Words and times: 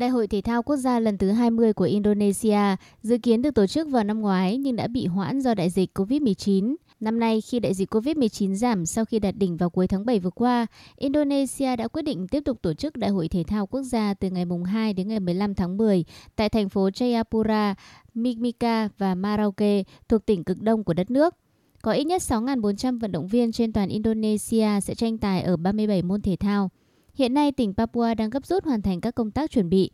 Đại 0.00 0.10
hội 0.10 0.26
thể 0.26 0.40
thao 0.40 0.62
quốc 0.62 0.76
gia 0.76 1.00
lần 1.00 1.18
thứ 1.18 1.30
20 1.30 1.72
của 1.72 1.84
Indonesia 1.84 2.76
dự 3.02 3.18
kiến 3.18 3.42
được 3.42 3.54
tổ 3.54 3.66
chức 3.66 3.88
vào 3.88 4.04
năm 4.04 4.20
ngoái 4.20 4.56
nhưng 4.56 4.76
đã 4.76 4.86
bị 4.86 5.06
hoãn 5.06 5.40
do 5.40 5.54
đại 5.54 5.70
dịch 5.70 5.98
COVID-19. 5.98 6.74
Năm 7.00 7.18
nay, 7.18 7.40
khi 7.40 7.60
đại 7.60 7.74
dịch 7.74 7.94
COVID-19 7.94 8.54
giảm 8.54 8.86
sau 8.86 9.04
khi 9.04 9.18
đạt 9.18 9.36
đỉnh 9.36 9.56
vào 9.56 9.70
cuối 9.70 9.88
tháng 9.88 10.06
7 10.06 10.18
vừa 10.18 10.30
qua, 10.30 10.66
Indonesia 10.96 11.76
đã 11.76 11.88
quyết 11.88 12.02
định 12.02 12.28
tiếp 12.28 12.40
tục 12.44 12.62
tổ 12.62 12.74
chức 12.74 12.96
Đại 12.96 13.10
hội 13.10 13.28
thể 13.28 13.42
thao 13.42 13.66
quốc 13.66 13.82
gia 13.82 14.14
từ 14.14 14.30
ngày 14.30 14.44
2 14.66 14.92
đến 14.92 15.08
ngày 15.08 15.20
15 15.20 15.54
tháng 15.54 15.76
10 15.76 16.04
tại 16.36 16.48
thành 16.48 16.68
phố 16.68 16.88
Jayapura, 16.88 17.74
Mimika 18.14 18.88
và 18.98 19.14
Marauke 19.14 19.82
thuộc 20.08 20.26
tỉnh 20.26 20.44
cực 20.44 20.62
đông 20.62 20.84
của 20.84 20.94
đất 20.94 21.10
nước. 21.10 21.34
Có 21.82 21.92
ít 21.92 22.04
nhất 22.04 22.22
6.400 22.22 22.98
vận 22.98 23.12
động 23.12 23.26
viên 23.26 23.52
trên 23.52 23.72
toàn 23.72 23.88
Indonesia 23.88 24.80
sẽ 24.82 24.94
tranh 24.94 25.18
tài 25.18 25.42
ở 25.42 25.56
37 25.56 26.02
môn 26.02 26.22
thể 26.22 26.36
thao. 26.36 26.70
Hiện 27.14 27.34
nay, 27.34 27.52
tỉnh 27.52 27.74
Papua 27.74 28.14
đang 28.14 28.30
gấp 28.30 28.46
rút 28.46 28.64
hoàn 28.64 28.82
thành 28.82 29.00
các 29.00 29.14
công 29.14 29.30
tác 29.30 29.50
chuẩn 29.50 29.70
bị. 29.70 29.90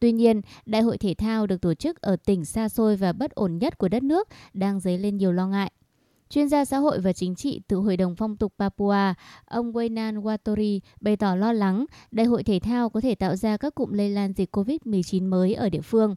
Tuy 0.00 0.12
nhiên, 0.12 0.40
đại 0.66 0.82
hội 0.82 0.98
thể 0.98 1.14
thao 1.14 1.46
được 1.46 1.60
tổ 1.60 1.74
chức 1.74 2.00
ở 2.00 2.16
tỉnh 2.16 2.44
xa 2.44 2.68
xôi 2.68 2.96
và 2.96 3.12
bất 3.12 3.30
ổn 3.30 3.58
nhất 3.58 3.78
của 3.78 3.88
đất 3.88 4.02
nước 4.02 4.28
đang 4.54 4.80
dấy 4.80 4.98
lên 4.98 5.16
nhiều 5.16 5.32
lo 5.32 5.46
ngại. 5.46 5.72
Chuyên 6.28 6.48
gia 6.48 6.64
xã 6.64 6.78
hội 6.78 7.00
và 7.00 7.12
chính 7.12 7.34
trị 7.34 7.60
từ 7.68 7.76
Hội 7.76 7.96
đồng 7.96 8.16
Phong 8.16 8.36
tục 8.36 8.52
Papua, 8.58 9.14
ông 9.44 9.72
Waynan 9.72 10.22
Watori 10.22 10.80
bày 11.00 11.16
tỏ 11.16 11.34
lo 11.34 11.52
lắng 11.52 11.84
đại 12.10 12.26
hội 12.26 12.42
thể 12.42 12.58
thao 12.58 12.90
có 12.90 13.00
thể 13.00 13.14
tạo 13.14 13.36
ra 13.36 13.56
các 13.56 13.74
cụm 13.74 13.92
lây 13.92 14.10
lan 14.10 14.32
dịch 14.32 14.56
COVID-19 14.56 15.28
mới 15.28 15.54
ở 15.54 15.68
địa 15.68 15.80
phương. 15.80 16.14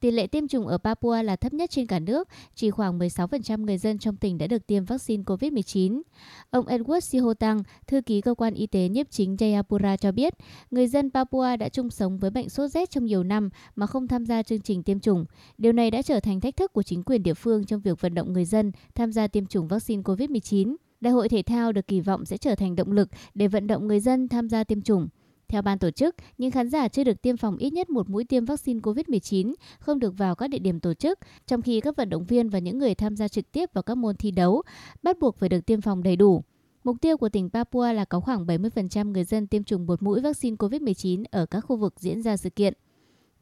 Tỷ 0.00 0.10
lệ 0.10 0.26
tiêm 0.26 0.48
chủng 0.48 0.66
ở 0.66 0.78
Papua 0.78 1.22
là 1.22 1.36
thấp 1.36 1.52
nhất 1.52 1.70
trên 1.70 1.86
cả 1.86 1.98
nước, 1.98 2.28
chỉ 2.54 2.70
khoảng 2.70 2.98
16% 2.98 3.64
người 3.64 3.78
dân 3.78 3.98
trong 3.98 4.16
tỉnh 4.16 4.38
đã 4.38 4.46
được 4.46 4.66
tiêm 4.66 4.84
vaccine 4.84 5.22
COVID-19. 5.22 6.02
Ông 6.50 6.66
Edward 6.66 7.00
Sihotang, 7.00 7.62
thư 7.86 8.00
ký 8.00 8.20
cơ 8.20 8.34
quan 8.34 8.54
y 8.54 8.66
tế 8.66 8.88
nhiếp 8.88 9.10
chính 9.10 9.36
Jayapura 9.36 9.96
cho 9.96 10.12
biết, 10.12 10.34
người 10.70 10.88
dân 10.88 11.10
Papua 11.10 11.56
đã 11.56 11.68
chung 11.68 11.90
sống 11.90 12.18
với 12.18 12.30
bệnh 12.30 12.48
sốt 12.48 12.70
rét 12.70 12.90
trong 12.90 13.04
nhiều 13.04 13.22
năm 13.22 13.50
mà 13.76 13.86
không 13.86 14.08
tham 14.08 14.26
gia 14.26 14.42
chương 14.42 14.60
trình 14.60 14.82
tiêm 14.82 15.00
chủng. 15.00 15.24
Điều 15.58 15.72
này 15.72 15.90
đã 15.90 16.02
trở 16.02 16.20
thành 16.20 16.40
thách 16.40 16.56
thức 16.56 16.72
của 16.72 16.82
chính 16.82 17.02
quyền 17.02 17.22
địa 17.22 17.34
phương 17.34 17.64
trong 17.64 17.80
việc 17.80 18.00
vận 18.00 18.14
động 18.14 18.32
người 18.32 18.44
dân 18.44 18.72
tham 18.94 19.12
gia 19.12 19.28
tiêm 19.28 19.46
chủng 19.46 19.68
vaccine 19.68 20.02
COVID-19. 20.02 20.76
Đại 21.00 21.12
hội 21.12 21.28
thể 21.28 21.42
thao 21.42 21.72
được 21.72 21.86
kỳ 21.86 22.00
vọng 22.00 22.24
sẽ 22.24 22.36
trở 22.36 22.54
thành 22.54 22.76
động 22.76 22.92
lực 22.92 23.08
để 23.34 23.48
vận 23.48 23.66
động 23.66 23.86
người 23.86 24.00
dân 24.00 24.28
tham 24.28 24.48
gia 24.48 24.64
tiêm 24.64 24.82
chủng. 24.82 25.08
Theo 25.48 25.62
ban 25.62 25.78
tổ 25.78 25.90
chức, 25.90 26.14
những 26.38 26.50
khán 26.50 26.68
giả 26.68 26.88
chưa 26.88 27.04
được 27.04 27.22
tiêm 27.22 27.36
phòng 27.36 27.56
ít 27.56 27.72
nhất 27.72 27.90
một 27.90 28.10
mũi 28.10 28.24
tiêm 28.24 28.44
vaccine 28.44 28.80
COVID-19 28.80 29.54
không 29.78 29.98
được 29.98 30.18
vào 30.18 30.34
các 30.34 30.50
địa 30.50 30.58
điểm 30.58 30.80
tổ 30.80 30.94
chức, 30.94 31.18
trong 31.46 31.62
khi 31.62 31.80
các 31.80 31.96
vận 31.96 32.10
động 32.10 32.24
viên 32.24 32.48
và 32.48 32.58
những 32.58 32.78
người 32.78 32.94
tham 32.94 33.16
gia 33.16 33.28
trực 33.28 33.52
tiếp 33.52 33.70
vào 33.74 33.82
các 33.82 33.94
môn 33.94 34.16
thi 34.16 34.30
đấu 34.30 34.62
bắt 35.02 35.18
buộc 35.18 35.36
phải 35.36 35.48
được 35.48 35.66
tiêm 35.66 35.80
phòng 35.80 36.02
đầy 36.02 36.16
đủ. 36.16 36.44
Mục 36.84 36.96
tiêu 37.00 37.16
của 37.16 37.28
tỉnh 37.28 37.50
Papua 37.50 37.92
là 37.92 38.04
có 38.04 38.20
khoảng 38.20 38.46
70% 38.46 39.12
người 39.12 39.24
dân 39.24 39.46
tiêm 39.46 39.64
chủng 39.64 39.86
một 39.86 40.02
mũi 40.02 40.20
vaccine 40.20 40.56
COVID-19 40.56 41.24
ở 41.30 41.46
các 41.46 41.60
khu 41.60 41.76
vực 41.76 41.94
diễn 42.00 42.22
ra 42.22 42.36
sự 42.36 42.50
kiện. 42.50 42.74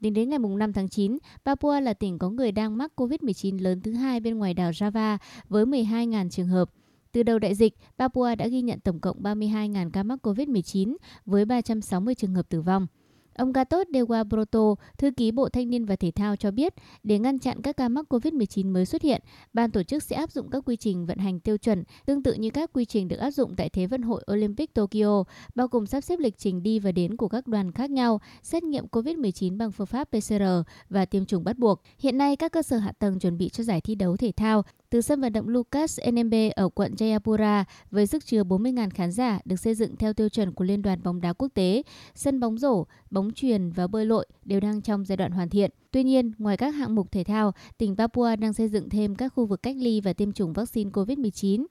Tính 0.00 0.14
đến 0.14 0.28
ngày 0.28 0.38
5 0.38 0.72
tháng 0.72 0.88
9, 0.88 1.18
Papua 1.44 1.80
là 1.80 1.94
tỉnh 1.94 2.18
có 2.18 2.30
người 2.30 2.52
đang 2.52 2.76
mắc 2.76 2.92
COVID-19 2.96 3.62
lớn 3.62 3.80
thứ 3.80 3.92
hai 3.92 4.20
bên 4.20 4.38
ngoài 4.38 4.54
đảo 4.54 4.70
Java 4.70 5.18
với 5.48 5.66
12.000 5.66 6.30
trường 6.30 6.48
hợp. 6.48 6.70
Từ 7.14 7.22
đầu 7.22 7.38
đại 7.38 7.54
dịch, 7.54 7.74
Papua 7.98 8.34
đã 8.34 8.46
ghi 8.46 8.62
nhận 8.62 8.80
tổng 8.80 9.00
cộng 9.00 9.22
32.000 9.22 9.90
ca 9.90 10.02
mắc 10.02 10.26
COVID-19 10.26 10.96
với 11.26 11.44
360 11.44 12.14
trường 12.14 12.34
hợp 12.34 12.48
tử 12.48 12.60
vong. 12.60 12.86
Ông 13.34 13.52
Gatot 13.52 13.86
Dewa 13.88 14.24
Broto, 14.24 14.74
thư 14.98 15.10
ký 15.10 15.30
Bộ 15.30 15.48
Thanh 15.48 15.70
niên 15.70 15.84
và 15.84 15.96
Thể 15.96 16.10
thao 16.10 16.36
cho 16.36 16.50
biết, 16.50 16.74
để 17.02 17.18
ngăn 17.18 17.38
chặn 17.38 17.62
các 17.62 17.76
ca 17.76 17.88
mắc 17.88 18.06
COVID-19 18.08 18.72
mới 18.72 18.86
xuất 18.86 19.02
hiện, 19.02 19.22
ban 19.52 19.70
tổ 19.70 19.82
chức 19.82 20.02
sẽ 20.02 20.16
áp 20.16 20.32
dụng 20.32 20.50
các 20.50 20.62
quy 20.66 20.76
trình 20.76 21.06
vận 21.06 21.18
hành 21.18 21.40
tiêu 21.40 21.56
chuẩn 21.56 21.84
tương 22.06 22.22
tự 22.22 22.34
như 22.34 22.50
các 22.50 22.70
quy 22.72 22.84
trình 22.84 23.08
được 23.08 23.16
áp 23.16 23.30
dụng 23.30 23.56
tại 23.56 23.68
Thế 23.68 23.86
vận 23.86 24.02
hội 24.02 24.24
Olympic 24.32 24.74
Tokyo, 24.74 25.24
bao 25.54 25.68
gồm 25.68 25.86
sắp 25.86 26.00
xếp 26.00 26.18
lịch 26.18 26.38
trình 26.38 26.62
đi 26.62 26.78
và 26.78 26.92
đến 26.92 27.16
của 27.16 27.28
các 27.28 27.46
đoàn 27.46 27.72
khác 27.72 27.90
nhau, 27.90 28.20
xét 28.42 28.62
nghiệm 28.62 28.86
COVID-19 28.86 29.56
bằng 29.56 29.72
phương 29.72 29.86
pháp 29.86 30.04
PCR 30.04 30.44
và 30.90 31.04
tiêm 31.04 31.26
chủng 31.26 31.44
bắt 31.44 31.58
buộc. 31.58 31.82
Hiện 31.98 32.18
nay, 32.18 32.36
các 32.36 32.52
cơ 32.52 32.62
sở 32.62 32.76
hạ 32.76 32.92
tầng 32.98 33.18
chuẩn 33.18 33.38
bị 33.38 33.48
cho 33.48 33.64
giải 33.64 33.80
thi 33.80 33.94
đấu 33.94 34.16
thể 34.16 34.32
thao 34.36 34.62
từ 34.94 35.00
sân 35.00 35.20
vận 35.20 35.32
động 35.32 35.48
Lucas 35.48 36.00
NMB 36.12 36.34
ở 36.56 36.68
quận 36.68 36.92
Jayapura 36.94 37.64
với 37.90 38.06
sức 38.06 38.26
chứa 38.26 38.42
40.000 38.42 38.90
khán 38.94 39.12
giả 39.12 39.40
được 39.44 39.56
xây 39.56 39.74
dựng 39.74 39.96
theo 39.96 40.12
tiêu 40.12 40.28
chuẩn 40.28 40.52
của 40.52 40.64
Liên 40.64 40.82
đoàn 40.82 41.02
bóng 41.02 41.20
đá 41.20 41.32
quốc 41.32 41.48
tế, 41.54 41.82
sân 42.14 42.40
bóng 42.40 42.58
rổ, 42.58 42.86
bóng 43.10 43.30
chuyền 43.32 43.70
và 43.70 43.86
bơi 43.86 44.06
lội 44.06 44.26
đều 44.44 44.60
đang 44.60 44.80
trong 44.80 45.04
giai 45.04 45.16
đoạn 45.16 45.32
hoàn 45.32 45.48
thiện. 45.48 45.70
Tuy 45.90 46.04
nhiên, 46.04 46.32
ngoài 46.38 46.56
các 46.56 46.70
hạng 46.74 46.94
mục 46.94 47.12
thể 47.12 47.24
thao, 47.24 47.52
tỉnh 47.78 47.96
Papua 47.96 48.36
đang 48.36 48.52
xây 48.52 48.68
dựng 48.68 48.88
thêm 48.88 49.14
các 49.14 49.28
khu 49.28 49.46
vực 49.46 49.62
cách 49.62 49.76
ly 49.78 50.00
và 50.00 50.12
tiêm 50.12 50.32
chủng 50.32 50.52
vaccine 50.52 50.90
COVID-19. 50.90 51.66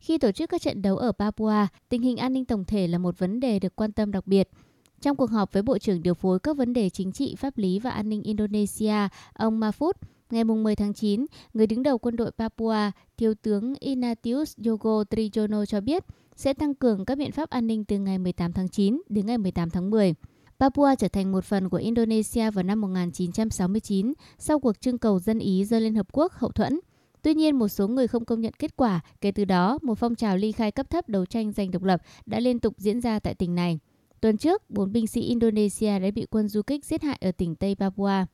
Khi 0.00 0.18
tổ 0.18 0.32
chức 0.32 0.50
các 0.50 0.62
trận 0.62 0.82
đấu 0.82 0.96
ở 0.96 1.12
Papua, 1.12 1.66
tình 1.88 2.02
hình 2.02 2.16
an 2.16 2.32
ninh 2.32 2.44
tổng 2.44 2.64
thể 2.64 2.86
là 2.86 2.98
một 2.98 3.18
vấn 3.18 3.40
đề 3.40 3.58
được 3.58 3.76
quan 3.76 3.92
tâm 3.92 4.12
đặc 4.12 4.26
biệt. 4.26 4.48
Trong 5.00 5.16
cuộc 5.16 5.30
họp 5.30 5.52
với 5.52 5.62
Bộ 5.62 5.78
trưởng 5.78 6.02
điều 6.02 6.14
phối 6.14 6.38
các 6.38 6.56
vấn 6.56 6.72
đề 6.72 6.90
chính 6.90 7.12
trị, 7.12 7.34
pháp 7.38 7.58
lý 7.58 7.78
và 7.78 7.90
an 7.90 8.08
ninh 8.08 8.22
Indonesia, 8.22 9.08
ông 9.34 9.60
Mahfud, 9.60 9.92
Ngày 10.30 10.44
10 10.44 10.76
tháng 10.76 10.94
9, 10.94 11.26
người 11.54 11.66
đứng 11.66 11.82
đầu 11.82 11.98
quân 11.98 12.16
đội 12.16 12.30
Papua, 12.30 12.90
Thiếu 13.16 13.34
tướng 13.42 13.74
Inatius 13.80 14.54
Yogo 14.66 15.02
Trijono 15.10 15.64
cho 15.64 15.80
biết 15.80 16.04
sẽ 16.36 16.52
tăng 16.52 16.74
cường 16.74 17.04
các 17.04 17.18
biện 17.18 17.32
pháp 17.32 17.50
an 17.50 17.66
ninh 17.66 17.84
từ 17.84 17.98
ngày 17.98 18.18
18 18.18 18.52
tháng 18.52 18.68
9 18.68 19.02
đến 19.08 19.26
ngày 19.26 19.38
18 19.38 19.70
tháng 19.70 19.90
10. 19.90 20.14
Papua 20.58 20.94
trở 20.98 21.08
thành 21.08 21.32
một 21.32 21.44
phần 21.44 21.68
của 21.68 21.76
Indonesia 21.76 22.50
vào 22.50 22.62
năm 22.62 22.80
1969 22.80 24.12
sau 24.38 24.58
cuộc 24.58 24.80
trưng 24.80 24.98
cầu 24.98 25.18
dân 25.18 25.38
Ý 25.38 25.64
do 25.64 25.78
Liên 25.78 25.94
Hợp 25.94 26.06
Quốc 26.12 26.32
hậu 26.32 26.50
thuẫn. 26.50 26.80
Tuy 27.22 27.34
nhiên, 27.34 27.58
một 27.58 27.68
số 27.68 27.88
người 27.88 28.06
không 28.06 28.24
công 28.24 28.40
nhận 28.40 28.52
kết 28.58 28.76
quả. 28.76 29.00
Kể 29.20 29.30
từ 29.30 29.44
đó, 29.44 29.78
một 29.82 29.94
phong 29.98 30.14
trào 30.14 30.36
ly 30.36 30.52
khai 30.52 30.70
cấp 30.70 30.90
thấp 30.90 31.08
đấu 31.08 31.26
tranh 31.26 31.52
giành 31.52 31.70
độc 31.70 31.82
lập 31.82 32.02
đã 32.26 32.40
liên 32.40 32.58
tục 32.58 32.74
diễn 32.78 33.00
ra 33.00 33.18
tại 33.18 33.34
tỉnh 33.34 33.54
này. 33.54 33.78
Tuần 34.20 34.36
trước, 34.36 34.70
bốn 34.70 34.92
binh 34.92 35.06
sĩ 35.06 35.20
Indonesia 35.20 35.98
đã 35.98 36.10
bị 36.10 36.26
quân 36.30 36.48
du 36.48 36.62
kích 36.62 36.84
giết 36.84 37.02
hại 37.02 37.18
ở 37.20 37.32
tỉnh 37.32 37.54
Tây 37.54 37.74
Papua. 37.74 38.24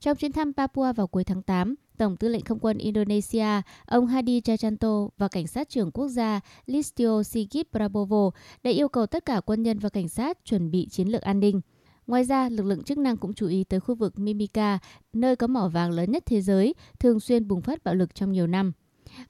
Trong 0.00 0.16
chuyến 0.16 0.32
thăm 0.32 0.52
Papua 0.52 0.92
vào 0.92 1.06
cuối 1.06 1.24
tháng 1.24 1.42
8, 1.42 1.74
Tổng 1.98 2.16
tư 2.16 2.28
lệnh 2.28 2.44
không 2.44 2.58
quân 2.58 2.78
Indonesia, 2.78 3.62
ông 3.86 4.06
Hadi 4.06 4.40
Chajanto 4.40 5.08
và 5.18 5.28
cảnh 5.28 5.46
sát 5.46 5.68
trưởng 5.68 5.90
quốc 5.90 6.08
gia 6.08 6.40
Listio 6.66 7.22
Sigit 7.22 7.72
Prabowo 7.72 8.30
đã 8.62 8.70
yêu 8.70 8.88
cầu 8.88 9.06
tất 9.06 9.24
cả 9.24 9.40
quân 9.40 9.62
nhân 9.62 9.78
và 9.78 9.88
cảnh 9.88 10.08
sát 10.08 10.38
chuẩn 10.44 10.70
bị 10.70 10.88
chiến 10.90 11.08
lược 11.08 11.22
an 11.22 11.40
ninh. 11.40 11.60
Ngoài 12.06 12.24
ra, 12.24 12.48
lực 12.48 12.66
lượng 12.66 12.82
chức 12.82 12.98
năng 12.98 13.16
cũng 13.16 13.34
chú 13.34 13.46
ý 13.46 13.64
tới 13.64 13.80
khu 13.80 13.94
vực 13.94 14.18
Mimika, 14.18 14.78
nơi 15.12 15.36
có 15.36 15.46
mỏ 15.46 15.68
vàng 15.68 15.90
lớn 15.90 16.10
nhất 16.10 16.22
thế 16.26 16.40
giới, 16.40 16.74
thường 16.98 17.20
xuyên 17.20 17.48
bùng 17.48 17.62
phát 17.62 17.84
bạo 17.84 17.94
lực 17.94 18.14
trong 18.14 18.32
nhiều 18.32 18.46
năm. 18.46 18.72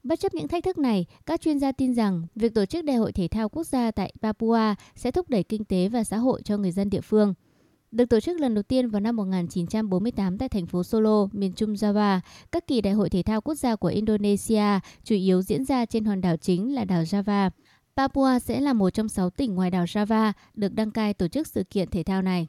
Bất 0.03 0.19
chấp 0.19 0.33
những 0.33 0.47
thách 0.47 0.63
thức 0.63 0.77
này, 0.77 1.05
các 1.25 1.41
chuyên 1.41 1.59
gia 1.59 1.71
tin 1.71 1.93
rằng 1.93 2.27
việc 2.35 2.53
tổ 2.53 2.65
chức 2.65 2.85
đại 2.85 2.95
hội 2.95 3.11
thể 3.11 3.27
thao 3.27 3.49
quốc 3.49 3.63
gia 3.63 3.91
tại 3.91 4.13
Papua 4.21 4.73
sẽ 4.95 5.11
thúc 5.11 5.29
đẩy 5.29 5.43
kinh 5.43 5.65
tế 5.65 5.89
và 5.89 6.03
xã 6.03 6.17
hội 6.17 6.41
cho 6.41 6.57
người 6.57 6.71
dân 6.71 6.89
địa 6.89 7.01
phương. 7.01 7.33
Được 7.91 8.05
tổ 8.09 8.19
chức 8.19 8.39
lần 8.39 8.53
đầu 8.53 8.63
tiên 8.63 8.89
vào 8.89 8.99
năm 8.99 9.15
1948 9.15 10.37
tại 10.37 10.49
thành 10.49 10.65
phố 10.65 10.83
Solo, 10.83 11.27
miền 11.31 11.53
trung 11.53 11.73
Java, 11.73 12.19
các 12.51 12.67
kỳ 12.67 12.81
đại 12.81 12.93
hội 12.93 13.09
thể 13.09 13.23
thao 13.23 13.41
quốc 13.41 13.55
gia 13.55 13.75
của 13.75 13.87
Indonesia 13.87 14.79
chủ 15.03 15.15
yếu 15.15 15.41
diễn 15.41 15.65
ra 15.65 15.85
trên 15.85 16.05
hòn 16.05 16.21
đảo 16.21 16.37
chính 16.37 16.75
là 16.75 16.85
đảo 16.85 17.03
Java. 17.03 17.49
Papua 17.95 18.39
sẽ 18.39 18.59
là 18.59 18.73
một 18.73 18.89
trong 18.89 19.09
sáu 19.09 19.29
tỉnh 19.29 19.55
ngoài 19.55 19.71
đảo 19.71 19.85
Java 19.85 20.31
được 20.53 20.73
đăng 20.73 20.91
cai 20.91 21.13
tổ 21.13 21.27
chức 21.27 21.47
sự 21.47 21.63
kiện 21.63 21.89
thể 21.89 22.03
thao 22.03 22.21
này. 22.21 22.47